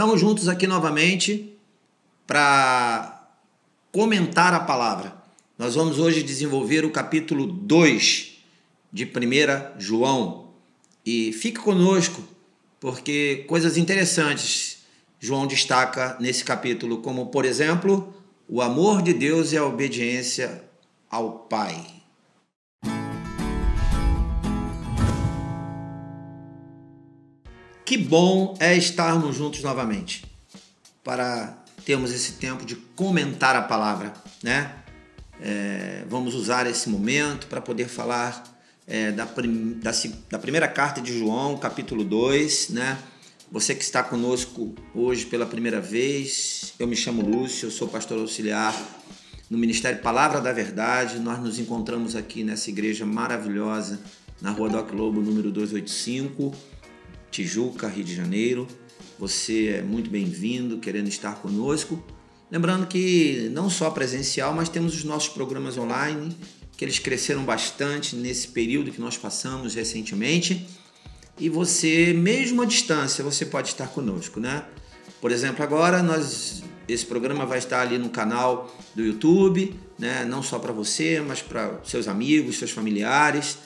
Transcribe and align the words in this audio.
Estamos 0.00 0.18
juntos 0.18 0.48
aqui 0.48 0.66
novamente 0.66 1.58
para 2.26 3.22
comentar 3.92 4.54
a 4.54 4.60
palavra. 4.60 5.14
Nós 5.58 5.74
vamos 5.74 5.98
hoje 5.98 6.22
desenvolver 6.22 6.86
o 6.86 6.90
capítulo 6.90 7.46
2 7.46 8.38
de 8.90 9.04
1 9.04 9.78
João. 9.78 10.52
E 11.04 11.34
fique 11.34 11.58
conosco, 11.58 12.24
porque 12.80 13.44
coisas 13.46 13.76
interessantes 13.76 14.78
João 15.18 15.46
destaca 15.46 16.16
nesse 16.18 16.44
capítulo, 16.44 17.02
como, 17.02 17.26
por 17.26 17.44
exemplo, 17.44 18.14
o 18.48 18.62
amor 18.62 19.02
de 19.02 19.12
Deus 19.12 19.52
e 19.52 19.58
a 19.58 19.66
obediência 19.66 20.64
ao 21.10 21.40
Pai. 21.40 21.99
Que 27.90 27.98
bom 27.98 28.54
é 28.60 28.76
estarmos 28.76 29.34
juntos 29.34 29.64
novamente 29.64 30.24
para 31.02 31.58
termos 31.84 32.12
esse 32.12 32.34
tempo 32.34 32.64
de 32.64 32.76
comentar 32.76 33.56
a 33.56 33.62
palavra, 33.62 34.14
né? 34.44 34.76
É, 35.40 36.04
vamos 36.08 36.36
usar 36.36 36.68
esse 36.68 36.88
momento 36.88 37.48
para 37.48 37.60
poder 37.60 37.88
falar 37.88 38.44
é, 38.86 39.10
da, 39.10 39.24
da, 39.24 39.90
da, 40.30 40.38
primeira 40.38 40.68
carta 40.68 41.00
de 41.00 41.18
João, 41.18 41.58
capítulo 41.58 42.04
2, 42.04 42.68
né? 42.68 42.96
Você 43.50 43.74
que 43.74 43.82
está 43.82 44.04
conosco 44.04 44.72
hoje 44.94 45.26
pela 45.26 45.44
primeira 45.44 45.80
vez, 45.80 46.74
eu 46.78 46.86
me 46.86 46.94
chamo 46.94 47.28
Lúcio, 47.28 47.66
eu 47.66 47.72
sou 47.72 47.88
pastor 47.88 48.20
auxiliar 48.20 48.72
no 49.50 49.58
Ministério 49.58 50.00
Palavra 50.00 50.40
da 50.40 50.52
Verdade. 50.52 51.18
Nós 51.18 51.40
nos 51.40 51.58
encontramos 51.58 52.14
aqui 52.14 52.44
nessa 52.44 52.70
igreja 52.70 53.04
maravilhosa 53.04 53.98
na 54.40 54.52
Rua 54.52 54.68
Doc 54.68 54.92
Lobo, 54.92 55.20
número 55.20 55.50
285 55.50 56.54
Tijuca, 57.30 57.88
Rio 57.88 58.04
de 58.04 58.14
Janeiro. 58.14 58.66
Você 59.18 59.68
é 59.68 59.82
muito 59.82 60.10
bem-vindo, 60.10 60.78
querendo 60.78 61.08
estar 61.08 61.36
conosco. 61.36 62.02
Lembrando 62.50 62.86
que 62.86 63.48
não 63.52 63.70
só 63.70 63.90
presencial, 63.90 64.52
mas 64.52 64.68
temos 64.68 64.94
os 64.94 65.04
nossos 65.04 65.28
programas 65.28 65.78
online, 65.78 66.36
que 66.76 66.84
eles 66.84 66.98
cresceram 66.98 67.44
bastante 67.44 68.16
nesse 68.16 68.48
período 68.48 68.90
que 68.90 69.00
nós 69.00 69.16
passamos 69.16 69.74
recentemente. 69.74 70.66
E 71.38 71.48
você, 71.48 72.12
mesmo 72.12 72.62
à 72.62 72.64
distância, 72.64 73.22
você 73.22 73.46
pode 73.46 73.68
estar 73.68 73.88
conosco, 73.88 74.40
né? 74.40 74.64
Por 75.20 75.30
exemplo, 75.30 75.62
agora 75.62 76.02
nós 76.02 76.62
esse 76.88 77.06
programa 77.06 77.46
vai 77.46 77.58
estar 77.58 77.82
ali 77.82 77.98
no 77.98 78.08
canal 78.08 78.74
do 78.94 79.02
YouTube, 79.02 79.78
né? 79.98 80.24
Não 80.24 80.42
só 80.42 80.58
para 80.58 80.72
você, 80.72 81.20
mas 81.20 81.40
para 81.40 81.80
seus 81.84 82.08
amigos, 82.08 82.58
seus 82.58 82.72
familiares. 82.72 83.58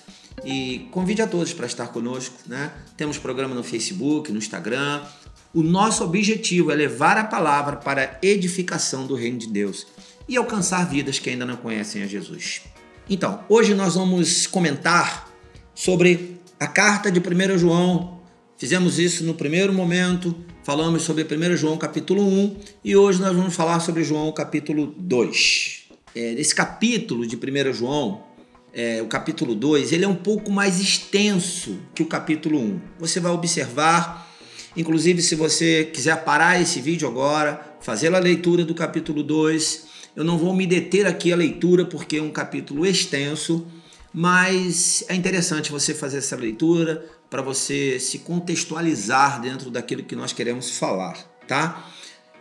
E 0.44 0.88
convide 0.90 1.22
a 1.22 1.26
todos 1.26 1.52
para 1.52 1.66
estar 1.66 1.88
conosco, 1.88 2.36
né? 2.46 2.72
Temos 2.96 3.18
programa 3.18 3.54
no 3.54 3.62
Facebook, 3.62 4.30
no 4.30 4.38
Instagram. 4.38 5.02
O 5.54 5.62
nosso 5.62 6.04
objetivo 6.04 6.70
é 6.70 6.74
levar 6.74 7.16
a 7.16 7.24
palavra 7.24 7.76
para 7.76 8.02
a 8.02 8.26
edificação 8.26 9.06
do 9.06 9.14
reino 9.14 9.38
de 9.38 9.46
Deus 9.46 9.86
e 10.28 10.36
alcançar 10.36 10.88
vidas 10.88 11.18
que 11.18 11.30
ainda 11.30 11.46
não 11.46 11.56
conhecem 11.56 12.02
a 12.02 12.06
Jesus. 12.06 12.62
Então, 13.08 13.44
hoje 13.48 13.74
nós 13.74 13.94
vamos 13.94 14.46
comentar 14.46 15.30
sobre 15.74 16.40
a 16.58 16.66
carta 16.66 17.10
de 17.10 17.20
1 17.20 17.58
João. 17.58 18.20
Fizemos 18.56 18.98
isso 18.98 19.24
no 19.24 19.34
primeiro 19.34 19.72
momento, 19.72 20.34
falamos 20.62 21.02
sobre 21.02 21.24
1 21.24 21.56
João 21.56 21.76
capítulo 21.76 22.22
1 22.22 22.56
e 22.84 22.96
hoje 22.96 23.20
nós 23.20 23.36
vamos 23.36 23.54
falar 23.54 23.80
sobre 23.80 24.02
João 24.02 24.32
capítulo 24.32 24.94
2. 24.98 25.84
É, 26.14 26.32
esse 26.34 26.54
capítulo 26.54 27.26
de 27.26 27.36
1 27.36 27.72
João 27.72 28.22
é, 28.74 29.00
o 29.00 29.06
capítulo 29.06 29.54
2, 29.54 29.92
ele 29.92 30.04
é 30.04 30.08
um 30.08 30.16
pouco 30.16 30.50
mais 30.50 30.80
extenso 30.80 31.78
que 31.94 32.02
o 32.02 32.06
capítulo 32.06 32.58
1. 32.58 32.62
Um. 32.62 32.80
Você 32.98 33.20
vai 33.20 33.30
observar, 33.30 34.28
inclusive 34.76 35.22
se 35.22 35.36
você 35.36 35.84
quiser 35.84 36.24
parar 36.24 36.60
esse 36.60 36.80
vídeo 36.80 37.06
agora, 37.06 37.76
fazer 37.80 38.12
a 38.12 38.18
leitura 38.18 38.64
do 38.64 38.74
capítulo 38.74 39.22
2, 39.22 39.86
eu 40.16 40.24
não 40.24 40.36
vou 40.36 40.52
me 40.52 40.66
deter 40.66 41.06
aqui 41.06 41.32
a 41.32 41.36
leitura 41.36 41.84
porque 41.84 42.16
é 42.16 42.22
um 42.22 42.32
capítulo 42.32 42.84
extenso, 42.84 43.64
mas 44.12 45.04
é 45.08 45.14
interessante 45.14 45.70
você 45.70 45.94
fazer 45.94 46.18
essa 46.18 46.34
leitura 46.34 47.04
para 47.30 47.42
você 47.42 48.00
se 48.00 48.18
contextualizar 48.20 49.40
dentro 49.40 49.70
daquilo 49.70 50.02
que 50.02 50.16
nós 50.16 50.32
queremos 50.32 50.78
falar, 50.78 51.16
tá? 51.46 51.88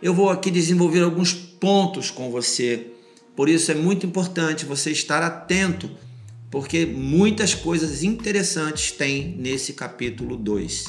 Eu 0.02 0.12
vou 0.12 0.30
aqui 0.30 0.50
desenvolver 0.50 1.02
alguns 1.02 1.32
pontos 1.32 2.10
com 2.10 2.30
você, 2.30 2.88
por 3.36 3.48
isso 3.48 3.70
é 3.70 3.74
muito 3.74 4.04
importante 4.04 4.64
você 4.64 4.90
estar 4.90 5.22
atento 5.22 5.90
porque 6.54 6.86
muitas 6.86 7.52
coisas 7.52 8.04
interessantes 8.04 8.92
tem 8.92 9.34
nesse 9.36 9.72
capítulo 9.72 10.36
2. 10.36 10.84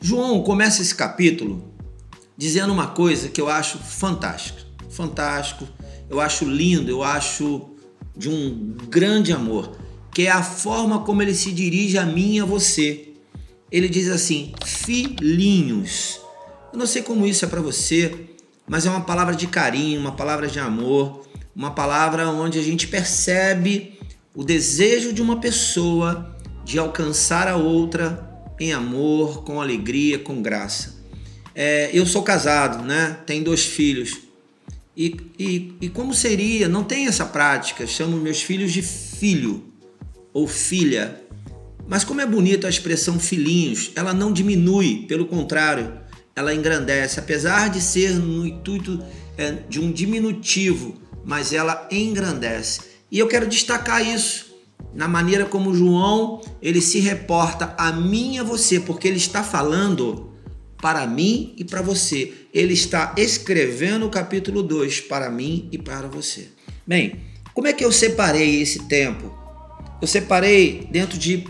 João 0.00 0.42
começa 0.42 0.82
esse 0.82 0.92
capítulo 0.92 1.72
dizendo 2.36 2.72
uma 2.72 2.88
coisa 2.88 3.28
que 3.28 3.40
eu 3.40 3.48
acho 3.48 3.78
fantástica. 3.78 4.62
Fantástico, 4.90 5.68
eu 6.10 6.20
acho 6.20 6.44
lindo, 6.44 6.90
eu 6.90 7.04
acho 7.04 7.70
de 8.16 8.28
um 8.28 8.74
grande 8.88 9.32
amor, 9.32 9.78
que 10.12 10.22
é 10.22 10.32
a 10.32 10.42
forma 10.42 11.04
como 11.04 11.22
ele 11.22 11.32
se 11.32 11.52
dirige 11.52 11.96
a 11.96 12.04
mim 12.04 12.34
e 12.34 12.40
a 12.40 12.44
você. 12.44 13.12
Ele 13.70 13.88
diz 13.88 14.08
assim: 14.08 14.52
filhinhos. 14.64 16.18
Eu 16.72 16.78
não 16.80 16.88
sei 16.88 17.02
como 17.02 17.24
isso 17.24 17.44
é 17.44 17.48
para 17.48 17.60
você, 17.60 18.12
mas 18.66 18.84
é 18.84 18.90
uma 18.90 19.02
palavra 19.02 19.36
de 19.36 19.46
carinho, 19.46 20.00
uma 20.00 20.16
palavra 20.16 20.48
de 20.48 20.58
amor, 20.58 21.24
uma 21.54 21.70
palavra 21.70 22.28
onde 22.30 22.58
a 22.58 22.62
gente 22.62 22.88
percebe 22.88 23.93
o 24.34 24.42
desejo 24.42 25.12
de 25.12 25.22
uma 25.22 25.40
pessoa 25.40 26.34
de 26.64 26.78
alcançar 26.78 27.46
a 27.46 27.56
outra 27.56 28.30
em 28.58 28.72
amor, 28.72 29.44
com 29.44 29.60
alegria, 29.60 30.18
com 30.18 30.42
graça. 30.42 30.94
É, 31.54 31.90
eu 31.92 32.04
sou 32.04 32.22
casado, 32.22 32.84
né? 32.84 33.18
Tenho 33.26 33.44
dois 33.44 33.64
filhos. 33.64 34.18
E, 34.96 35.16
e, 35.38 35.74
e 35.80 35.88
como 35.88 36.12
seria? 36.12 36.68
Não 36.68 36.82
tem 36.82 37.06
essa 37.06 37.24
prática. 37.24 37.86
Chamo 37.86 38.16
meus 38.16 38.42
filhos 38.42 38.72
de 38.72 38.82
filho 38.82 39.64
ou 40.32 40.48
filha. 40.48 41.20
Mas 41.86 42.02
como 42.02 42.20
é 42.20 42.26
bonita 42.26 42.66
a 42.66 42.70
expressão 42.70 43.20
filhinhos, 43.20 43.92
ela 43.94 44.14
não 44.14 44.32
diminui, 44.32 45.04
pelo 45.06 45.26
contrário, 45.26 45.92
ela 46.34 46.54
engrandece, 46.54 47.20
apesar 47.20 47.68
de 47.68 47.80
ser 47.80 48.14
no 48.14 48.46
intuito 48.46 49.02
é, 49.36 49.52
de 49.68 49.78
um 49.78 49.92
diminutivo, 49.92 51.00
mas 51.24 51.52
ela 51.52 51.86
engrandece. 51.90 52.93
E 53.14 53.18
eu 53.20 53.28
quero 53.28 53.46
destacar 53.46 54.04
isso 54.04 54.56
na 54.92 55.06
maneira 55.06 55.44
como 55.44 55.72
João 55.72 56.42
ele 56.60 56.80
se 56.80 56.98
reporta 56.98 57.72
a 57.78 57.92
mim 57.92 58.34
e 58.34 58.38
a 58.40 58.42
você, 58.42 58.80
porque 58.80 59.06
ele 59.06 59.18
está 59.18 59.44
falando 59.44 60.32
para 60.82 61.06
mim 61.06 61.54
e 61.56 61.62
para 61.62 61.80
você. 61.80 62.32
Ele 62.52 62.74
está 62.74 63.14
escrevendo 63.16 64.04
o 64.04 64.10
capítulo 64.10 64.64
2 64.64 65.02
para 65.02 65.30
mim 65.30 65.68
e 65.70 65.78
para 65.78 66.08
você. 66.08 66.48
Bem, 66.84 67.20
como 67.54 67.68
é 67.68 67.72
que 67.72 67.84
eu 67.84 67.92
separei 67.92 68.60
esse 68.60 68.80
tempo? 68.88 69.32
Eu 70.02 70.08
separei 70.08 70.88
dentro 70.90 71.16
de 71.16 71.46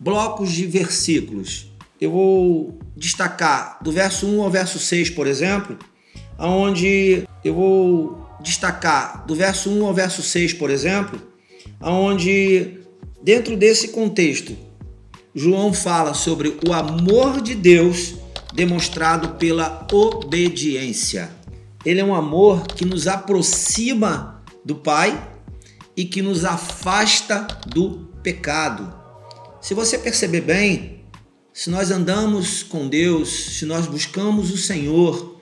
blocos 0.00 0.50
de 0.50 0.66
versículos. 0.66 1.70
Eu 2.00 2.10
vou 2.10 2.78
destacar 2.96 3.78
do 3.84 3.92
verso 3.92 4.26
1 4.26 4.42
ao 4.42 4.50
verso 4.50 4.80
6, 4.80 5.10
por 5.10 5.28
exemplo, 5.28 5.78
aonde 6.36 7.22
eu 7.44 7.54
vou 7.54 8.31
destacar 8.42 9.24
do 9.26 9.34
verso 9.34 9.70
1 9.70 9.86
ao 9.86 9.94
verso 9.94 10.22
6, 10.22 10.54
por 10.54 10.70
exemplo, 10.70 11.20
onde, 11.80 12.80
dentro 13.22 13.56
desse 13.56 13.88
contexto, 13.88 14.56
João 15.34 15.72
fala 15.72 16.12
sobre 16.12 16.58
o 16.66 16.72
amor 16.72 17.40
de 17.40 17.54
Deus 17.54 18.14
demonstrado 18.52 19.36
pela 19.36 19.86
obediência. 19.90 21.30
Ele 21.84 22.00
é 22.00 22.04
um 22.04 22.14
amor 22.14 22.66
que 22.66 22.84
nos 22.84 23.08
aproxima 23.08 24.42
do 24.64 24.76
Pai 24.76 25.30
e 25.96 26.04
que 26.04 26.22
nos 26.22 26.44
afasta 26.44 27.46
do 27.66 28.08
pecado. 28.22 28.92
Se 29.60 29.74
você 29.74 29.98
perceber 29.98 30.42
bem, 30.42 31.04
se 31.52 31.70
nós 31.70 31.90
andamos 31.90 32.62
com 32.62 32.88
Deus, 32.88 33.28
se 33.58 33.66
nós 33.66 33.86
buscamos 33.86 34.50
o 34.50 34.56
Senhor, 34.56 35.40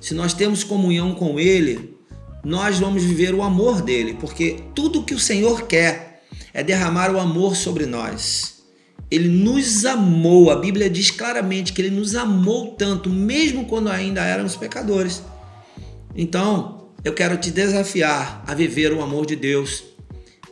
se 0.00 0.14
nós 0.14 0.32
temos 0.32 0.64
comunhão 0.64 1.14
com 1.14 1.38
Ele, 1.38 1.97
nós 2.44 2.78
vamos 2.78 3.02
viver 3.02 3.34
o 3.34 3.42
amor 3.42 3.82
dele, 3.82 4.16
porque 4.20 4.60
tudo 4.74 5.04
que 5.04 5.14
o 5.14 5.18
Senhor 5.18 5.66
quer 5.66 6.22
é 6.52 6.62
derramar 6.62 7.14
o 7.14 7.18
amor 7.18 7.56
sobre 7.56 7.86
nós. 7.86 8.58
Ele 9.10 9.28
nos 9.28 9.84
amou, 9.84 10.50
a 10.50 10.56
Bíblia 10.56 10.90
diz 10.90 11.10
claramente 11.10 11.72
que 11.72 11.80
ele 11.80 11.94
nos 11.94 12.14
amou 12.14 12.74
tanto, 12.74 13.08
mesmo 13.08 13.64
quando 13.64 13.88
ainda 13.88 14.22
éramos 14.22 14.54
pecadores. 14.54 15.22
Então, 16.14 16.90
eu 17.04 17.14
quero 17.14 17.36
te 17.38 17.50
desafiar 17.50 18.42
a 18.46 18.54
viver 18.54 18.92
o 18.92 19.00
amor 19.00 19.24
de 19.24 19.36
Deus. 19.36 19.84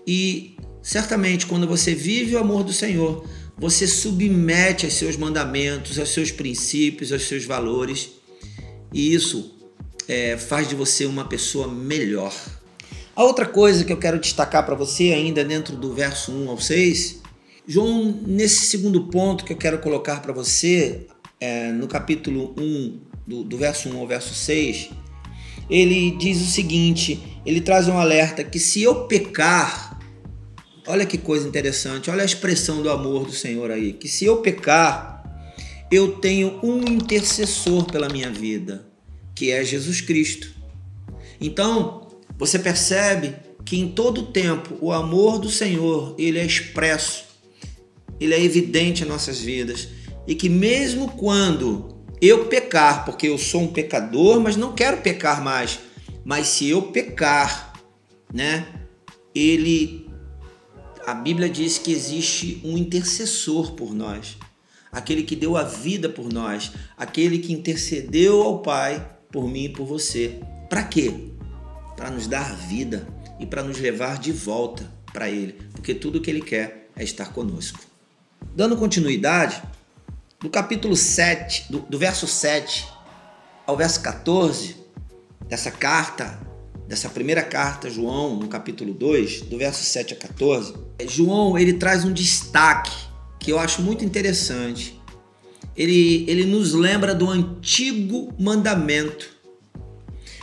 E 0.07 0.57
certamente, 0.83 1.47
quando 1.47 1.67
você 1.67 1.95
vive 1.95 2.35
o 2.35 2.39
amor 2.39 2.63
do 2.63 2.73
Senhor, 2.73 3.27
você 3.59 3.87
submete 3.87 4.87
aos 4.87 4.95
seus 4.95 5.17
mandamentos, 5.17 5.99
aos 5.99 6.11
seus 6.11 6.31
princípios, 6.31 7.13
aos 7.13 7.23
seus 7.25 7.45
valores. 7.45 8.11
E 8.93 9.13
isso 9.13 9.56
é, 10.09 10.37
faz 10.37 10.69
de 10.69 10.75
você 10.75 11.07
uma 11.07 11.25
pessoa 11.25 11.69
melhor. 11.69 12.33
A 13.15 13.25
outra 13.25 13.47
coisa 13.47 13.85
que 13.85 13.93
eu 13.93 13.97
quero 13.97 14.19
destacar 14.19 14.65
para 14.65 14.75
você, 14.75 15.13
ainda 15.13 15.45
dentro 15.45 15.77
do 15.77 15.95
verso 15.95 16.33
1 16.33 16.51
ao 16.51 16.61
6, 16.61 17.23
João, 17.67 18.21
nesse 18.27 18.67
segundo 18.67 19.05
ponto 19.05 19.45
que 19.45 19.53
eu 19.53 19.57
quero 19.57 19.79
colocar 19.79 20.23
para 20.23 20.33
você, 20.33 21.07
é, 21.41 21.73
no 21.73 21.89
capítulo 21.89 22.55
1, 22.59 23.01
do, 23.27 23.43
do 23.43 23.57
verso 23.57 23.89
1 23.89 23.99
ao 23.99 24.07
verso 24.07 24.35
6, 24.35 24.91
ele 25.69 26.13
diz 26.13 26.41
o 26.41 26.47
seguinte: 26.47 27.41
ele 27.45 27.61
traz 27.61 27.89
um 27.89 27.99
alerta 27.99 28.45
que 28.45 28.59
se 28.59 28.83
eu 28.83 29.07
pecar, 29.07 29.99
olha 30.87 31.05
que 31.05 31.19
coisa 31.19 31.49
interessante, 31.49 32.11
olha 32.11 32.23
a 32.23 32.27
expressão 32.27 32.83
do 32.83 32.91
amor 32.91 33.27
do 33.27 33.33
Senhor 33.33 33.71
aí, 33.71 33.93
que 33.93 34.09
se 34.09 34.25
eu 34.25 34.39
pecar, 34.39 35.25
eu 35.91 36.19
tenho 36.19 36.61
um 36.63 36.81
intercessor 36.81 37.85
pela 37.87 38.09
minha 38.09 38.31
vida, 38.31 38.87
que 39.37 39.53
é 39.53 39.63
Jesus 39.63 40.01
Cristo. 40.01 40.49
Então, 41.41 42.09
você 42.39 42.59
percebe 42.59 43.37
que 43.65 43.79
em 43.79 43.89
todo 43.89 44.33
tempo 44.33 44.77
o 44.81 44.91
amor 44.91 45.39
do 45.39 45.51
Senhor, 45.51 46.15
ele 46.19 46.39
é 46.39 46.45
expresso, 46.45 47.25
ele 48.19 48.35
é 48.35 48.43
evidente 48.43 49.05
em 49.05 49.07
nossas 49.07 49.39
vidas, 49.41 49.89
e 50.27 50.35
que 50.35 50.49
mesmo 50.49 51.13
quando 51.13 51.95
eu 52.21 52.47
pecar, 52.47 53.05
porque 53.05 53.29
eu 53.29 53.37
sou 53.37 53.63
um 53.63 53.73
pecador, 53.73 54.41
mas 54.41 54.57
não 54.57 54.73
quero 54.73 55.03
pecar 55.03 55.45
mais. 55.45 55.81
Mas 56.25 56.49
se 56.49 56.69
eu 56.69 56.83
pecar, 56.83 57.75
né? 58.33 58.67
Ele 59.35 60.07
a 61.07 61.15
Bíblia 61.15 61.49
diz 61.49 61.79
que 61.79 61.93
existe 61.93 62.61
um 62.65 62.77
intercessor 62.77 63.75
por 63.75 63.95
nós, 63.95 64.37
aquele 64.91 65.23
que 65.23 65.37
deu 65.37 65.57
a 65.57 65.63
vida 65.63 66.09
por 66.09 66.33
nós, 66.33 66.73
aquele 66.97 67.39
que 67.39 67.53
intercedeu 67.53 68.43
ao 68.43 68.61
Pai 68.61 69.16
por 69.37 69.47
mim 69.47 69.65
e 69.65 69.69
por 69.69 69.85
você. 69.85 70.41
Para 70.67 70.83
quê? 70.83 71.13
Para 71.95 72.11
nos 72.11 72.27
dar 72.27 72.57
vida 72.57 73.07
e 73.39 73.45
para 73.45 73.63
nos 73.63 73.79
levar 73.79 74.19
de 74.19 74.33
volta 74.33 74.91
para 75.13 75.29
ele, 75.29 75.59
porque 75.73 75.95
tudo 75.95 76.23
que 76.23 76.31
ele 76.31 76.41
quer 76.41 76.89
é 76.97 77.05
estar 77.05 77.27
conosco. 77.35 77.79
Dando 78.55 78.79
continuidade, 78.79 79.63
do 80.41 80.49
capítulo 80.49 80.97
7, 80.97 81.71
do, 81.71 81.81
do 81.81 81.99
verso 81.99 82.27
7 82.27 82.89
ao 83.67 83.77
verso 83.77 84.01
14 84.01 84.75
dessa 85.47 85.71
carta, 85.71 86.41
dessa 86.89 87.11
primeira 87.11 87.43
carta, 87.43 87.91
João, 87.91 88.37
no 88.37 88.49
capítulo 88.49 88.95
2, 88.95 89.43
do 89.43 89.59
verso 89.59 89.85
7 89.85 90.15
a 90.15 90.17
14, 90.17 90.73
João 91.07 91.59
ele 91.59 91.75
traz 91.75 92.07
um 92.07 92.13
destaque 92.13 92.97
que 93.39 93.53
eu 93.53 93.59
acho 93.59 93.83
muito 93.83 94.03
interessante. 94.03 94.99
Ele, 95.77 96.25
ele 96.29 96.45
nos 96.45 96.73
lembra 96.73 97.15
do 97.15 97.29
antigo 97.29 98.33
mandamento. 98.39 99.29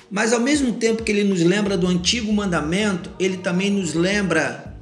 Mas 0.10 0.32
ao 0.32 0.40
mesmo 0.40 0.74
tempo 0.74 1.04
que 1.04 1.12
ele 1.12 1.24
nos 1.24 1.42
lembra 1.42 1.76
do 1.76 1.88
antigo 1.88 2.32
mandamento, 2.32 3.10
ele 3.20 3.38
também 3.38 3.72
nos 3.72 3.94
lembra 3.94 4.78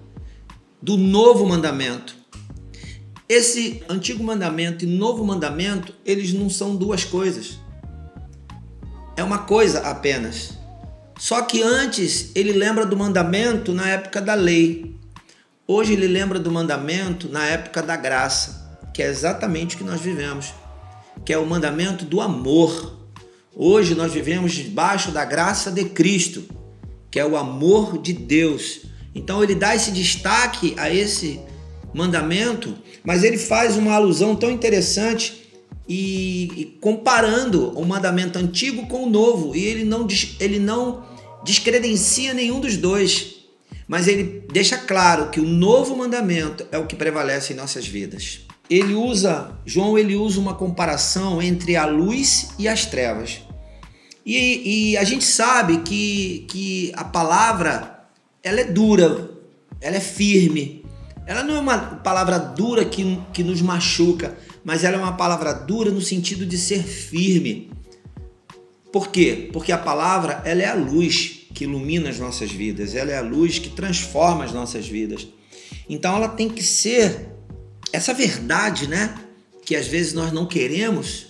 do 0.81 0.97
novo 0.97 1.45
mandamento. 1.45 2.15
Esse 3.29 3.81
antigo 3.87 4.21
mandamento 4.21 4.83
e 4.83 4.87
novo 4.87 5.23
mandamento, 5.23 5.93
eles 6.05 6.33
não 6.33 6.49
são 6.49 6.75
duas 6.75 7.05
coisas. 7.05 7.57
É 9.15 9.23
uma 9.23 9.37
coisa 9.37 9.79
apenas. 9.87 10.57
Só 11.17 11.41
que 11.43 11.61
antes 11.61 12.31
ele 12.35 12.51
lembra 12.51 12.85
do 12.85 12.97
mandamento 12.97 13.71
na 13.73 13.87
época 13.87 14.21
da 14.21 14.33
lei. 14.33 14.99
Hoje 15.65 15.93
ele 15.93 16.07
lembra 16.07 16.39
do 16.39 16.51
mandamento 16.51 17.29
na 17.29 17.45
época 17.45 17.81
da 17.81 17.95
graça, 17.95 18.60
que 18.93 19.01
é 19.01 19.07
exatamente 19.07 19.75
o 19.75 19.77
que 19.77 19.83
nós 19.83 20.01
vivemos, 20.01 20.53
que 21.25 21.33
é 21.33 21.37
o 21.37 21.45
mandamento 21.45 22.05
do 22.05 22.21
amor. 22.21 22.99
Hoje 23.55 23.95
nós 23.95 24.13
vivemos 24.13 24.53
debaixo 24.53 25.11
da 25.11 25.25
graça 25.25 25.71
de 25.71 25.85
Cristo, 25.85 26.43
que 27.09 27.19
é 27.19 27.25
o 27.25 27.35
amor 27.35 28.01
de 28.01 28.13
Deus. 28.13 28.81
Então 29.13 29.43
ele 29.43 29.55
dá 29.55 29.75
esse 29.75 29.91
destaque 29.91 30.73
a 30.77 30.89
esse 30.89 31.39
mandamento, 31.93 32.75
mas 33.03 33.23
ele 33.23 33.37
faz 33.37 33.75
uma 33.75 33.93
alusão 33.93 34.35
tão 34.35 34.49
interessante 34.49 35.41
e, 35.87 36.49
e, 36.55 36.65
comparando 36.79 37.77
o 37.77 37.85
mandamento 37.85 38.39
antigo 38.39 38.87
com 38.87 39.03
o 39.03 39.09
novo, 39.09 39.55
e 39.55 39.65
ele 39.65 39.83
não, 39.83 40.07
ele 40.39 40.57
não 40.57 41.03
descredencia 41.43 42.33
nenhum 42.33 42.61
dos 42.61 42.77
dois, 42.77 43.35
mas 43.87 44.07
ele 44.07 44.45
deixa 44.53 44.77
claro 44.77 45.29
que 45.29 45.39
o 45.41 45.45
novo 45.45 45.97
mandamento 45.97 46.65
é 46.71 46.77
o 46.77 46.85
que 46.85 46.95
prevalece 46.95 47.51
em 47.51 47.57
nossas 47.57 47.85
vidas. 47.85 48.41
Ele 48.71 48.93
usa, 48.93 49.59
João, 49.65 49.97
ele 49.97 50.15
usa 50.15 50.39
uma 50.39 50.53
comparação 50.53 51.41
entre 51.41 51.75
a 51.75 51.85
luz 51.85 52.51
e 52.57 52.69
as 52.69 52.85
trevas. 52.85 53.41
E, 54.25 54.91
e 54.93 54.97
a 54.97 55.03
gente 55.03 55.25
sabe 55.25 55.79
que, 55.79 56.45
que 56.49 56.89
a 56.95 57.03
palavra 57.03 58.07
ela 58.41 58.61
é 58.61 58.63
dura, 58.63 59.29
ela 59.81 59.97
é 59.97 59.99
firme, 59.99 60.85
ela 61.27 61.43
não 61.43 61.57
é 61.57 61.59
uma 61.59 61.77
palavra 61.77 62.39
dura 62.39 62.85
que, 62.85 63.19
que 63.33 63.43
nos 63.43 63.61
machuca, 63.61 64.37
mas 64.63 64.85
ela 64.85 64.95
é 64.95 64.99
uma 64.99 65.17
palavra 65.17 65.51
dura 65.51 65.91
no 65.91 66.01
sentido 66.01 66.45
de 66.45 66.57
ser 66.57 66.81
firme. 66.81 67.71
Por 68.89 69.09
quê? 69.09 69.49
Porque 69.51 69.73
a 69.73 69.77
palavra 69.77 70.41
ela 70.45 70.61
é 70.61 70.67
a 70.67 70.75
luz 70.75 71.41
que 71.53 71.65
ilumina 71.65 72.09
as 72.09 72.17
nossas 72.17 72.49
vidas, 72.49 72.95
ela 72.95 73.11
é 73.11 73.17
a 73.17 73.21
luz 73.21 73.59
que 73.59 73.69
transforma 73.69 74.45
as 74.45 74.53
nossas 74.53 74.87
vidas. 74.87 75.27
Então 75.89 76.15
ela 76.15 76.29
tem 76.29 76.47
que 76.47 76.63
ser 76.63 77.30
essa 77.91 78.13
verdade, 78.13 78.87
né? 78.87 79.15
Que 79.65 79.75
às 79.75 79.87
vezes 79.87 80.13
nós 80.13 80.31
não 80.31 80.45
queremos, 80.45 81.27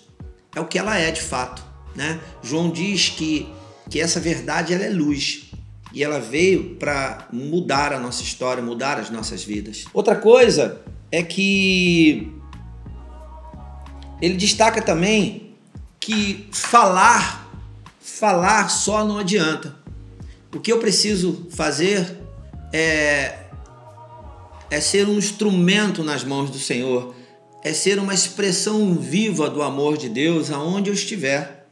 é 0.55 0.59
o 0.59 0.65
que 0.65 0.77
ela 0.77 0.97
é 0.97 1.11
de 1.11 1.21
fato, 1.21 1.63
né? 1.95 2.19
João 2.41 2.69
diz 2.69 3.09
que, 3.09 3.47
que 3.89 3.99
essa 3.99 4.19
verdade 4.19 4.73
ela 4.73 4.83
é 4.83 4.89
luz 4.89 5.51
e 5.93 6.03
ela 6.03 6.19
veio 6.19 6.75
para 6.75 7.27
mudar 7.31 7.93
a 7.93 7.99
nossa 7.99 8.23
história, 8.23 8.63
mudar 8.63 8.97
as 8.97 9.09
nossas 9.09 9.43
vidas. 9.43 9.85
Outra 9.93 10.15
coisa 10.15 10.81
é 11.11 11.21
que 11.21 12.31
ele 14.21 14.35
destaca 14.37 14.81
também 14.81 15.55
que 15.99 16.47
falar, 16.51 17.51
falar 17.99 18.69
só 18.69 19.05
não 19.05 19.17
adianta. 19.17 19.75
O 20.53 20.59
que 20.59 20.71
eu 20.71 20.79
preciso 20.79 21.47
fazer 21.51 22.17
é, 22.73 23.40
é 24.71 24.79
ser 24.79 25.07
um 25.07 25.18
instrumento 25.18 26.01
nas 26.01 26.23
mãos 26.23 26.50
do 26.50 26.57
Senhor, 26.57 27.13
é 27.62 27.73
ser 27.73 28.00
uma 28.00 28.13
expressão 28.13 28.95
viva 28.95 29.50
do 29.50 29.62
amor 29.62 29.97
de 29.97 30.07
Deus 30.07 30.50
aonde 30.50 30.89
eu 30.89 30.94
estiver. 30.94 31.68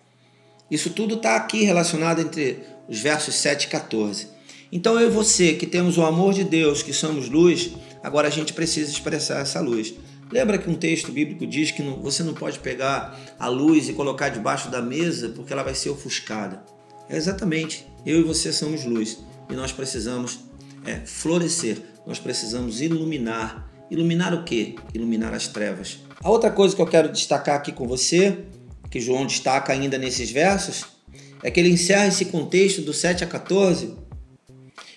Isso 0.69 0.89
tudo 0.89 1.15
está 1.15 1.37
aqui 1.37 1.63
relacionado 1.63 2.19
entre 2.19 2.59
os 2.89 2.99
versos 2.99 3.35
7 3.35 3.63
e 3.63 3.67
14. 3.69 4.27
Então 4.71 4.99
eu 4.99 5.07
e 5.07 5.11
você, 5.11 5.53
que 5.53 5.65
temos 5.65 5.97
o 5.97 6.03
amor 6.03 6.33
de 6.33 6.43
Deus, 6.43 6.83
que 6.83 6.93
somos 6.93 7.29
luz, 7.29 7.71
agora 8.03 8.27
a 8.27 8.31
gente 8.31 8.53
precisa 8.53 8.91
expressar 8.91 9.39
essa 9.39 9.61
luz. 9.61 9.93
Lembra 10.29 10.57
que 10.57 10.69
um 10.69 10.75
texto 10.75 11.11
bíblico 11.11 11.47
diz 11.47 11.71
que 11.71 11.81
você 11.81 12.21
não 12.21 12.33
pode 12.33 12.59
pegar 12.59 13.17
a 13.39 13.47
luz 13.47 13.87
e 13.87 13.93
colocar 13.93 14.29
debaixo 14.29 14.69
da 14.69 14.81
mesa 14.81 15.29
porque 15.29 15.53
ela 15.53 15.63
vai 15.63 15.73
ser 15.73 15.89
ofuscada. 15.89 16.63
É 17.09 17.15
exatamente, 17.15 17.87
eu 18.05 18.19
e 18.19 18.23
você 18.23 18.51
somos 18.51 18.83
luz 18.83 19.19
e 19.49 19.53
nós 19.53 19.71
precisamos 19.71 20.48
é, 20.85 21.01
florescer, 21.05 21.81
nós 22.05 22.19
precisamos 22.19 22.81
iluminar. 22.81 23.69
Iluminar 23.89 24.33
o 24.33 24.43
quê? 24.43 24.75
Iluminar 24.93 25.33
as 25.33 25.47
trevas. 25.47 25.99
A 26.21 26.29
outra 26.29 26.51
coisa 26.51 26.75
que 26.75 26.81
eu 26.81 26.87
quero 26.87 27.11
destacar 27.11 27.55
aqui 27.55 27.71
com 27.71 27.87
você, 27.87 28.39
que 28.89 28.99
João 28.99 29.25
destaca 29.25 29.73
ainda 29.73 29.97
nesses 29.97 30.29
versos, 30.31 30.85
é 31.41 31.49
que 31.49 31.59
ele 31.59 31.69
encerra 31.69 32.07
esse 32.07 32.25
contexto 32.25 32.81
do 32.81 32.93
7 32.93 33.23
a 33.23 33.27
14 33.27 33.95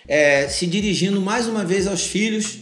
é, 0.07 0.49
se 0.49 0.67
dirigindo 0.67 1.21
mais 1.21 1.47
uma 1.47 1.65
vez 1.65 1.87
aos 1.87 2.07
filhos, 2.07 2.59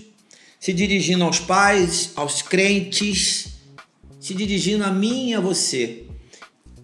se 0.59 0.73
dirigindo 0.73 1.25
aos 1.25 1.41
pais, 1.41 2.12
aos 2.15 2.43
crentes, 2.43 3.55
se 4.19 4.35
dirigindo 4.35 4.85
a 4.85 4.91
mim 4.91 5.31
e 5.31 5.35
a 5.35 5.41
você. 5.41 6.05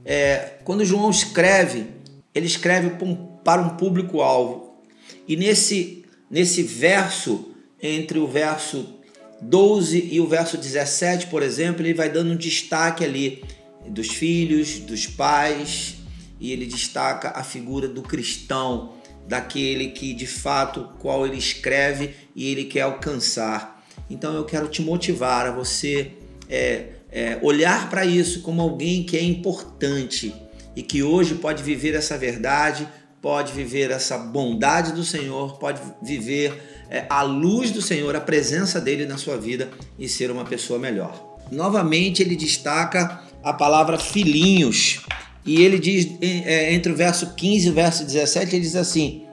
É, 0.04 0.54
quando 0.64 0.84
João 0.84 1.10
escreve, 1.10 1.86
ele 2.34 2.46
escreve 2.46 2.96
para 3.44 3.60
um 3.60 3.76
público-alvo. 3.76 4.80
E 5.28 5.36
nesse, 5.36 6.04
nesse 6.30 6.62
verso, 6.62 7.52
entre 7.82 8.18
o 8.18 8.26
verso 8.26 8.96
12 9.40 10.08
e 10.12 10.20
o 10.20 10.26
verso 10.26 10.56
17, 10.56 11.26
por 11.26 11.42
exemplo, 11.42 11.84
ele 11.84 11.94
vai 11.94 12.08
dando 12.08 12.32
um 12.32 12.36
destaque 12.36 13.04
ali 13.04 13.44
dos 13.88 14.08
filhos, 14.08 14.78
dos 14.80 15.06
pais, 15.06 15.96
e 16.40 16.52
ele 16.52 16.66
destaca 16.66 17.30
a 17.30 17.42
figura 17.42 17.88
do 17.88 18.02
cristão, 18.02 18.94
daquele 19.26 19.88
que 19.88 20.14
de 20.14 20.26
fato 20.26 20.90
qual 20.98 21.26
ele 21.26 21.36
escreve 21.36 22.14
e 22.34 22.50
ele 22.50 22.64
quer 22.64 22.82
alcançar. 22.82 23.84
Então 24.08 24.34
eu 24.34 24.44
quero 24.44 24.68
te 24.68 24.80
motivar 24.82 25.46
a 25.46 25.50
você 25.50 26.12
é, 26.48 26.90
é, 27.10 27.38
olhar 27.42 27.90
para 27.90 28.04
isso 28.04 28.42
como 28.42 28.62
alguém 28.62 29.04
que 29.04 29.16
é 29.16 29.22
importante 29.22 30.32
e 30.76 30.82
que 30.82 31.02
hoje 31.02 31.36
pode 31.36 31.62
viver 31.62 31.94
essa 31.94 32.16
verdade, 32.16 32.86
pode 33.26 33.52
viver 33.52 33.90
essa 33.90 34.16
bondade 34.16 34.92
do 34.92 35.02
Senhor, 35.02 35.58
pode 35.58 35.80
viver 36.00 36.62
é, 36.88 37.06
a 37.10 37.22
luz 37.22 37.72
do 37.72 37.82
Senhor, 37.82 38.14
a 38.14 38.20
presença 38.20 38.80
dele 38.80 39.04
na 39.04 39.18
sua 39.18 39.36
vida 39.36 39.68
e 39.98 40.08
ser 40.08 40.30
uma 40.30 40.44
pessoa 40.44 40.78
melhor. 40.78 41.40
Novamente 41.50 42.22
ele 42.22 42.36
destaca 42.36 43.20
a 43.42 43.52
palavra 43.52 43.98
filhinhos. 43.98 45.00
E 45.44 45.60
ele 45.60 45.76
diz, 45.76 46.08
é, 46.20 46.72
entre 46.72 46.92
o 46.92 46.94
verso 46.94 47.34
15 47.34 47.66
e 47.66 47.70
o 47.70 47.74
verso 47.74 48.04
17, 48.04 48.54
ele 48.54 48.62
diz 48.62 48.76
assim: 48.76 49.24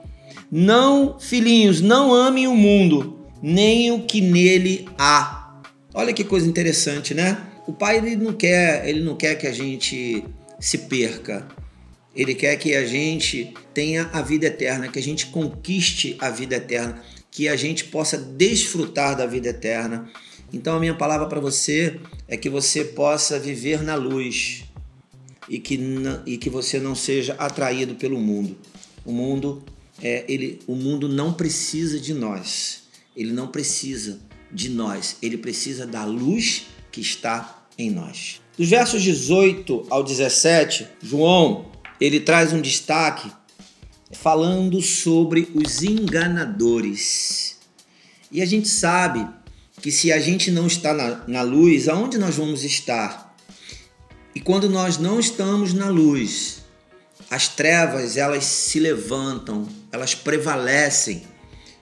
Não, 0.50 1.16
filhinhos, 1.20 1.80
não 1.80 2.12
amem 2.12 2.48
o 2.48 2.56
mundo, 2.56 3.24
nem 3.40 3.92
o 3.92 4.02
que 4.02 4.20
nele 4.20 4.88
há. 4.98 5.60
Olha 5.94 6.12
que 6.12 6.24
coisa 6.24 6.48
interessante, 6.48 7.14
né? 7.14 7.40
O 7.64 7.72
pai 7.72 7.98
ele 7.98 8.16
não 8.16 8.32
quer, 8.32 8.88
ele 8.88 9.04
não 9.04 9.14
quer 9.14 9.36
que 9.36 9.46
a 9.46 9.52
gente 9.52 10.24
se 10.58 10.78
perca. 10.78 11.46
Ele 12.14 12.34
quer 12.34 12.56
que 12.56 12.74
a 12.74 12.86
gente 12.86 13.52
tenha 13.72 14.08
a 14.12 14.22
vida 14.22 14.46
eterna, 14.46 14.88
que 14.88 14.98
a 14.98 15.02
gente 15.02 15.26
conquiste 15.26 16.16
a 16.20 16.30
vida 16.30 16.56
eterna, 16.56 17.02
que 17.30 17.48
a 17.48 17.56
gente 17.56 17.84
possa 17.86 18.16
desfrutar 18.16 19.16
da 19.16 19.26
vida 19.26 19.48
eterna. 19.48 20.08
Então, 20.52 20.76
a 20.76 20.80
minha 20.80 20.94
palavra 20.94 21.26
para 21.26 21.40
você 21.40 21.98
é 22.28 22.36
que 22.36 22.48
você 22.48 22.84
possa 22.84 23.40
viver 23.40 23.82
na 23.82 23.96
luz 23.96 24.64
e 25.48 25.58
que, 25.58 25.78
e 26.24 26.38
que 26.38 26.48
você 26.48 26.78
não 26.78 26.94
seja 26.94 27.34
atraído 27.34 27.96
pelo 27.96 28.18
mundo. 28.18 28.56
O 29.04 29.10
mundo, 29.10 29.64
é, 30.00 30.24
ele, 30.28 30.60
o 30.68 30.76
mundo 30.76 31.08
não 31.08 31.32
precisa 31.32 31.98
de 31.98 32.14
nós. 32.14 32.84
Ele 33.16 33.32
não 33.32 33.48
precisa 33.48 34.20
de 34.52 34.68
nós. 34.68 35.16
Ele 35.20 35.36
precisa 35.36 35.84
da 35.84 36.04
luz 36.04 36.66
que 36.92 37.00
está 37.00 37.66
em 37.76 37.90
nós. 37.90 38.40
Dos 38.56 38.68
versos 38.68 39.02
18 39.02 39.86
ao 39.90 40.04
17, 40.04 40.86
João 41.02 41.73
ele 42.00 42.20
traz 42.20 42.52
um 42.52 42.60
destaque 42.60 43.30
falando 44.12 44.80
sobre 44.80 45.48
os 45.54 45.82
enganadores. 45.82 47.58
E 48.30 48.42
a 48.42 48.46
gente 48.46 48.68
sabe 48.68 49.26
que 49.80 49.90
se 49.90 50.12
a 50.12 50.18
gente 50.18 50.50
não 50.50 50.66
está 50.66 50.94
na, 50.94 51.22
na 51.26 51.42
luz, 51.42 51.88
aonde 51.88 52.18
nós 52.18 52.36
vamos 52.36 52.64
estar? 52.64 53.36
E 54.34 54.40
quando 54.40 54.68
nós 54.68 54.98
não 54.98 55.20
estamos 55.20 55.72
na 55.72 55.88
luz, 55.88 56.62
as 57.30 57.48
trevas 57.48 58.16
elas 58.16 58.44
se 58.44 58.80
levantam, 58.80 59.68
elas 59.92 60.14
prevalecem. 60.14 61.22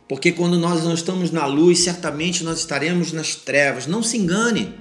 Porque 0.08 0.32
quando 0.32 0.58
nós 0.58 0.84
não 0.84 0.92
estamos 0.92 1.30
na 1.30 1.46
luz, 1.46 1.78
certamente 1.78 2.44
nós 2.44 2.58
estaremos 2.58 3.12
nas 3.12 3.34
trevas. 3.34 3.86
Não 3.86 4.02
se 4.02 4.18
engane. 4.18 4.74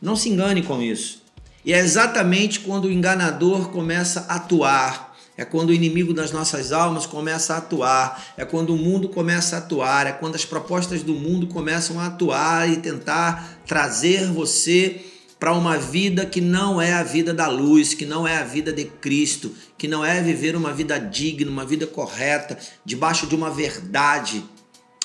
Não 0.00 0.14
se 0.14 0.28
engane 0.28 0.62
com 0.62 0.82
isso. 0.82 1.22
E 1.66 1.72
é 1.72 1.80
exatamente 1.80 2.60
quando 2.60 2.84
o 2.84 2.92
enganador 2.92 3.70
começa 3.70 4.24
a 4.28 4.36
atuar, 4.36 5.16
é 5.36 5.44
quando 5.44 5.70
o 5.70 5.74
inimigo 5.74 6.14
das 6.14 6.30
nossas 6.30 6.70
almas 6.70 7.06
começa 7.06 7.54
a 7.54 7.56
atuar, 7.58 8.24
é 8.36 8.44
quando 8.44 8.72
o 8.72 8.76
mundo 8.76 9.08
começa 9.08 9.56
a 9.56 9.58
atuar, 9.58 10.06
é 10.06 10.12
quando 10.12 10.36
as 10.36 10.44
propostas 10.44 11.02
do 11.02 11.12
mundo 11.12 11.48
começam 11.48 11.98
a 11.98 12.06
atuar 12.06 12.70
e 12.70 12.76
tentar 12.76 13.58
trazer 13.66 14.30
você 14.30 15.04
para 15.40 15.52
uma 15.52 15.76
vida 15.76 16.24
que 16.24 16.40
não 16.40 16.80
é 16.80 16.92
a 16.92 17.02
vida 17.02 17.34
da 17.34 17.48
luz, 17.48 17.94
que 17.94 18.06
não 18.06 18.28
é 18.28 18.38
a 18.38 18.44
vida 18.44 18.72
de 18.72 18.84
Cristo, 18.84 19.52
que 19.76 19.88
não 19.88 20.04
é 20.04 20.22
viver 20.22 20.54
uma 20.54 20.72
vida 20.72 21.00
digna, 21.00 21.50
uma 21.50 21.66
vida 21.66 21.84
correta, 21.84 22.56
debaixo 22.84 23.26
de 23.26 23.34
uma 23.34 23.50
verdade. 23.50 24.44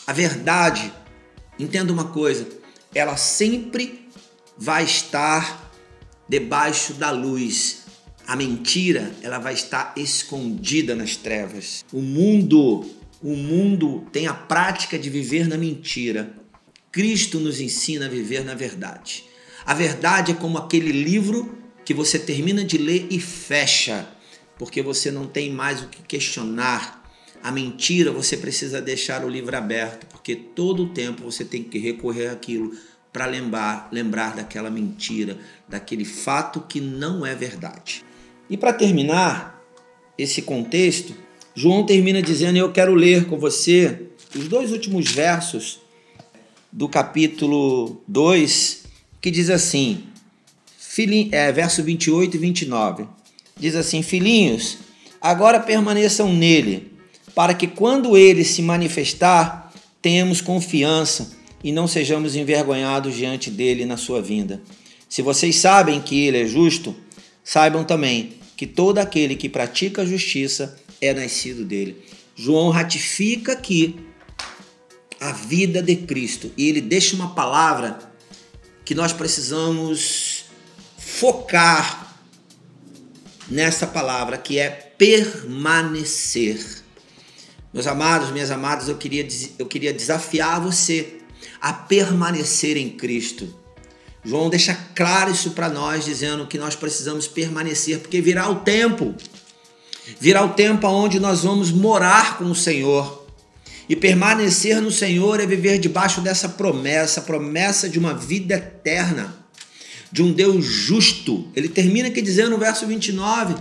A 0.06 0.14
verdade, 0.14 0.94
entenda 1.58 1.92
uma 1.92 2.06
coisa, 2.06 2.48
ela 2.94 3.18
sempre 3.18 4.08
vai 4.56 4.84
estar 4.84 5.61
debaixo 6.32 6.94
da 6.94 7.12
luz. 7.12 7.82
A 8.26 8.38
mentira, 8.38 9.12
ela 9.22 9.38
vai 9.38 9.54
estar 9.54 9.94
escondida 9.98 10.96
nas 10.96 11.18
trevas. 11.18 11.84
O 11.92 12.00
mundo, 12.00 12.86
o 13.22 13.36
mundo 13.36 14.08
tem 14.14 14.28
a 14.28 14.34
prática 14.34 14.98
de 14.98 15.10
viver 15.10 15.46
na 15.46 15.58
mentira. 15.58 16.34
Cristo 16.90 17.38
nos 17.38 17.60
ensina 17.60 18.06
a 18.06 18.10
viver 18.10 18.46
na 18.46 18.56
verdade. 18.56 19.26
A 19.66 19.74
verdade 19.74 20.32
é 20.32 20.36
como 20.36 20.58
aquele 20.58 20.94
livro 20.94 21.54
que 21.84 21.94
você 21.94 22.18
termina 22.18 22.64
de 22.64 22.78
ler 22.78 23.08
e 23.10 23.20
fecha, 23.20 24.08
porque 24.58 24.82
você 24.82 25.12
não 25.12 25.28
tem 25.28 25.52
mais 25.52 25.82
o 25.82 25.90
que 25.90 26.02
questionar. 26.02 27.04
A 27.44 27.52
mentira, 27.52 28.10
você 28.10 28.38
precisa 28.38 28.82
deixar 28.82 29.26
o 29.26 29.30
livro 29.30 29.58
aberto, 29.58 30.08
porque 30.08 30.34
todo 30.38 30.84
o 30.84 30.94
tempo 30.94 31.24
você 31.24 31.44
tem 31.44 31.62
que 31.62 31.78
recorrer 31.78 32.30
àquilo 32.30 32.72
para 33.12 33.26
lembrar, 33.26 33.90
lembrar 33.92 34.36
daquela 34.36 34.70
mentira, 34.70 35.38
daquele 35.68 36.06
fato 36.06 36.62
que 36.62 36.80
não 36.80 37.26
é 37.26 37.36
verdade. 37.36 38.04
E 38.50 38.56
para 38.56 38.74
terminar 38.74 39.62
esse 40.18 40.42
contexto, 40.42 41.14
João 41.54 41.86
termina 41.86 42.22
dizendo: 42.22 42.58
Eu 42.58 42.72
quero 42.72 42.94
ler 42.94 43.26
com 43.26 43.38
você 43.38 44.08
os 44.36 44.48
dois 44.48 44.72
últimos 44.72 45.12
versos 45.12 45.82
do 46.72 46.88
capítulo 46.88 48.02
2, 48.08 48.86
que 49.20 49.30
diz 49.30 49.50
assim, 49.50 50.06
é, 51.32 51.52
verso 51.52 51.84
28 51.84 52.36
e 52.36 52.40
29. 52.40 53.08
Diz 53.58 53.76
assim: 53.76 54.02
Filhinhos, 54.02 54.78
agora 55.20 55.60
permaneçam 55.60 56.34
nele, 56.34 56.94
para 57.36 57.54
que 57.54 57.68
quando 57.68 58.16
ele 58.16 58.46
se 58.46 58.62
manifestar, 58.62 59.72
tenhamos 60.02 60.40
confiança 60.40 61.41
e 61.64 61.72
não 61.72 61.88
sejamos 61.88 62.36
envergonhados 62.36 63.16
diante 63.16 63.50
dele 63.50 63.86
na 63.86 63.98
sua 63.98 64.22
vinda. 64.22 64.62
Se 65.08 65.22
vocês 65.22 65.58
sabem 65.58 66.02
que 66.02 66.26
ele 66.26 66.42
é 66.42 66.46
justo, 66.46 66.96
saibam 67.44 67.84
também 67.84 68.34
que 68.56 68.66
todo 68.66 69.00
aquele 69.00 69.36
que 69.36 69.50
pratica 69.50 70.02
a 70.02 70.06
justiça 70.06 70.78
é 71.02 71.14
nascido 71.14 71.66
dele. 71.66 72.02
João 72.36 72.70
ratifica 72.70 73.54
aqui 73.54 73.96
a 75.20 75.32
vida 75.32 75.82
de 75.82 75.96
Cristo 75.96 76.52
e 76.58 76.68
ele 76.68 76.82
deixa 76.82 77.16
uma 77.16 77.36
palavra 77.36 78.00
que 78.84 78.96
nós 78.96 79.14
precisamos 79.14 80.46
focar 80.98 82.16
nessa 83.50 83.86
palavra 83.86 84.38
que 84.38 84.58
é 84.58 84.70
permanecer. 84.70 86.82
Meus 87.74 87.88
amados, 87.88 88.32
minhas 88.32 88.52
amadas, 88.52 88.88
eu 88.88 88.98
queria, 88.98 89.28
eu 89.60 89.66
queria 89.66 89.94
desafiar 89.94 90.60
você 90.60 91.21
a 91.62 91.72
permanecer 91.72 92.76
em 92.76 92.90
Cristo. 92.90 93.54
João 94.24 94.50
deixa 94.50 94.76
claro 94.96 95.32
isso 95.32 95.52
para 95.52 95.70
nós, 95.70 96.06
dizendo 96.06 96.48
que 96.48 96.58
nós 96.58 96.76
precisamos 96.76 97.28
permanecer, 97.28 98.00
porque 98.00 98.22
virá 98.22 98.50
o 98.50 98.56
tempo, 98.56 99.16
virá 100.20 100.44
o 100.44 100.50
tempo 100.50 100.88
onde 100.88 101.20
nós 101.20 101.44
vamos 101.44 101.72
morar 101.72 102.38
com 102.38 102.46
o 102.46 102.56
Senhor. 102.56 103.22
E 103.90 103.96
permanecer 103.96 104.82
no 104.82 104.92
Senhor 104.92 105.40
é 105.40 105.46
viver 105.46 105.78
debaixo 105.78 106.22
dessa 106.22 106.48
promessa, 106.48 107.22
promessa 107.22 107.90
de 107.90 108.00
uma 108.00 108.14
vida 108.14 108.56
eterna, 108.56 109.36
de 110.12 110.24
um 110.24 110.32
Deus 110.32 110.66
justo. 110.66 111.50
Ele 111.56 111.68
termina 111.68 112.08
aqui 112.08 112.22
dizendo 112.22 112.52
no 112.52 112.58
verso 112.58 112.88
29 112.88 113.56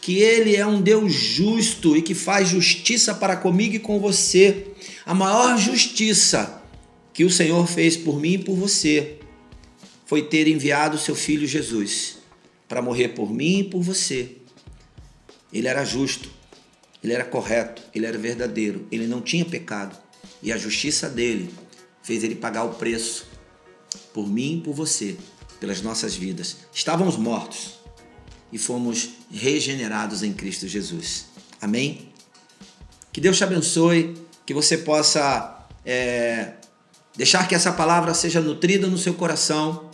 que 0.00 0.18
ele 0.18 0.54
é 0.54 0.64
um 0.64 0.80
Deus 0.80 1.12
justo 1.12 1.96
e 1.96 2.02
que 2.02 2.14
faz 2.14 2.48
justiça 2.48 3.12
para 3.12 3.34
comigo 3.34 3.74
e 3.74 3.80
com 3.80 3.98
você. 3.98 4.68
A 5.04 5.12
maior 5.12 5.58
justiça 5.58 6.55
que 7.16 7.24
o 7.24 7.30
Senhor 7.30 7.66
fez 7.66 7.96
por 7.96 8.20
mim 8.20 8.34
e 8.34 8.38
por 8.38 8.54
você 8.54 9.16
foi 10.04 10.24
ter 10.24 10.46
enviado 10.46 10.96
o 10.96 11.00
seu 11.00 11.14
filho 11.14 11.46
Jesus 11.46 12.18
para 12.68 12.82
morrer 12.82 13.08
por 13.08 13.32
mim 13.32 13.60
e 13.60 13.64
por 13.64 13.80
você. 13.80 14.36
Ele 15.50 15.66
era 15.66 15.82
justo, 15.82 16.30
ele 17.02 17.14
era 17.14 17.24
correto, 17.24 17.82
ele 17.94 18.04
era 18.04 18.18
verdadeiro, 18.18 18.86
ele 18.92 19.06
não 19.06 19.22
tinha 19.22 19.46
pecado. 19.46 19.96
E 20.42 20.52
a 20.52 20.58
justiça 20.58 21.08
dele 21.08 21.48
fez 22.02 22.22
ele 22.22 22.34
pagar 22.34 22.64
o 22.64 22.74
preço 22.74 23.26
por 24.12 24.28
mim 24.28 24.58
e 24.58 24.60
por 24.60 24.74
você, 24.74 25.16
pelas 25.58 25.80
nossas 25.80 26.14
vidas. 26.14 26.58
Estávamos 26.70 27.16
mortos 27.16 27.78
e 28.52 28.58
fomos 28.58 29.08
regenerados 29.32 30.22
em 30.22 30.34
Cristo 30.34 30.68
Jesus. 30.68 31.28
Amém? 31.62 32.10
Que 33.10 33.22
Deus 33.22 33.38
te 33.38 33.44
abençoe, 33.44 34.14
que 34.44 34.52
você 34.52 34.76
possa 34.76 35.66
é, 35.82 36.52
deixar 37.16 37.48
que 37.48 37.54
essa 37.54 37.72
palavra 37.72 38.12
seja 38.14 38.40
nutrida 38.40 38.86
no 38.86 38.98
seu 38.98 39.14
coração. 39.14 39.90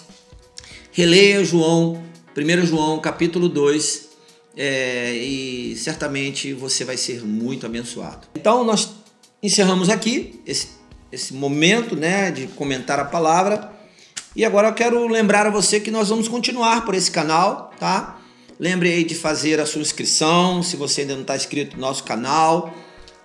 Releia 0.91 1.45
João, 1.45 2.02
1 2.37 2.67
João 2.67 3.00
capítulo 3.00 3.49
2, 3.49 4.09
é, 4.57 5.14
e 5.14 5.76
certamente 5.76 6.52
você 6.52 6.85
vai 6.85 6.97
ser 6.97 7.25
muito 7.25 7.64
abençoado. 7.64 8.29
Então 8.35 8.64
nós 8.64 8.91
encerramos 9.43 9.88
aqui 9.88 10.41
esse, 10.47 10.69
esse 11.11 11.33
momento 11.33 11.97
né, 11.97 12.31
de 12.31 12.47
comentar 12.49 12.99
a 13.00 13.05
palavra. 13.05 13.73
E 14.35 14.45
agora 14.45 14.69
eu 14.69 14.75
quero 14.75 15.07
lembrar 15.09 15.47
a 15.47 15.50
você 15.50 15.79
que 15.79 15.91
nós 15.91 16.09
vamos 16.09 16.29
continuar 16.29 16.85
por 16.85 16.95
esse 16.95 17.11
canal, 17.11 17.71
tá? 17.79 18.19
Lembre 18.59 18.91
aí 18.91 19.05
de 19.05 19.14
fazer 19.14 19.61
a 19.61 19.67
sua 19.67 19.83
inscrição, 19.83 20.62
se 20.62 20.76
você 20.76 21.02
ainda 21.02 21.14
não 21.14 21.23
está 21.23 21.37
inscrito 21.37 21.76
no 21.76 21.83
nosso 21.83 22.05
canal, 22.05 22.73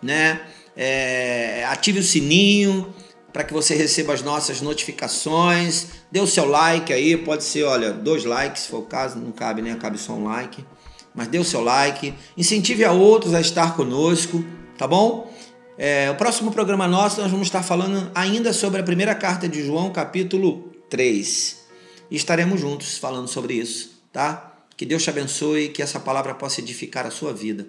né? 0.01 0.41
É, 0.75 1.65
ative 1.69 1.99
o 1.99 2.03
sininho, 2.03 2.93
para 3.37 3.43
que 3.43 3.53
você 3.53 3.75
receba 3.75 4.13
as 4.15 4.23
nossas 4.23 4.61
notificações. 4.61 5.89
Dê 6.11 6.19
o 6.19 6.25
seu 6.25 6.45
like 6.45 6.91
aí, 6.91 7.15
pode 7.15 7.43
ser, 7.43 7.65
olha, 7.65 7.93
dois 7.93 8.25
likes, 8.25 8.63
se 8.63 8.69
for 8.69 8.79
o 8.79 8.85
caso, 8.87 9.19
não 9.19 9.31
cabe, 9.31 9.61
né? 9.61 9.75
Cabe 9.75 9.99
só 9.99 10.13
um 10.13 10.23
like. 10.23 10.65
Mas 11.13 11.27
dê 11.27 11.37
o 11.37 11.43
seu 11.43 11.61
like, 11.61 12.15
incentive 12.35 12.83
a 12.83 12.91
outros 12.91 13.35
a 13.35 13.39
estar 13.39 13.75
conosco, 13.75 14.43
tá 14.75 14.87
bom? 14.87 15.31
É, 15.77 16.09
o 16.09 16.15
próximo 16.15 16.51
programa 16.51 16.87
nosso 16.87 17.21
nós 17.21 17.29
vamos 17.29 17.45
estar 17.45 17.61
falando 17.61 18.09
ainda 18.15 18.51
sobre 18.53 18.81
a 18.81 18.83
primeira 18.83 19.13
carta 19.13 19.47
de 19.47 19.63
João, 19.63 19.91
capítulo 19.91 20.71
3. 20.89 21.63
E 22.09 22.15
estaremos 22.15 22.59
juntos 22.59 22.97
falando 22.97 23.27
sobre 23.27 23.53
isso, 23.53 24.01
tá? 24.11 24.63
Que 24.75 24.83
Deus 24.83 25.03
te 25.03 25.11
abençoe 25.11 25.65
e 25.65 25.69
que 25.69 25.83
essa 25.83 25.99
palavra 25.99 26.33
possa 26.33 26.59
edificar 26.59 27.05
a 27.05 27.11
sua 27.11 27.31
vida. 27.33 27.67